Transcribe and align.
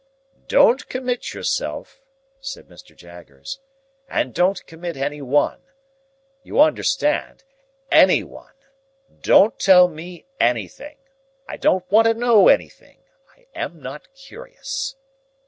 "Don't 0.47 0.89
commit 0.89 1.31
yourself," 1.35 2.01
said 2.39 2.65
Mr. 2.67 2.95
Jaggers, 2.95 3.59
"and 4.09 4.33
don't 4.33 4.65
commit 4.65 4.97
any 4.97 5.21
one. 5.21 5.61
You 6.41 6.59
understand—any 6.59 8.23
one. 8.23 8.55
Don't 9.21 9.59
tell 9.59 9.87
me 9.87 10.25
anything: 10.39 10.97
I 11.47 11.57
don't 11.57 11.87
want 11.91 12.07
to 12.07 12.15
know 12.15 12.47
anything; 12.47 13.03
I 13.37 13.45
am 13.53 13.79
not 13.79 14.11
curious." 14.15 14.95